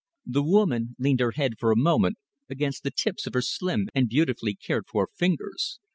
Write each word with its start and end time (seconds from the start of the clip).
The 0.25 0.41
woman 0.41 0.95
leaned 0.97 1.19
her 1.19 1.33
head 1.33 1.59
for 1.59 1.69
a 1.69 1.75
moment 1.77 2.17
against 2.49 2.81
the 2.81 2.89
tips 2.89 3.27
of 3.27 3.35
her 3.35 3.41
slim 3.43 3.87
and 3.93 4.09
beautifully 4.09 4.55
cared 4.55 4.85
for 4.87 5.09
fingers. 5.15 5.79